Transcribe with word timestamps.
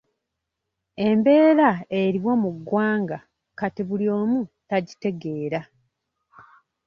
Embeera 1.07 1.69
eriwo 2.01 2.31
mu 2.41 2.49
ggwanga 2.57 3.17
kati 3.59 3.81
buli 3.87 4.07
omu 4.19 4.41
tagitegeera. 4.69 5.61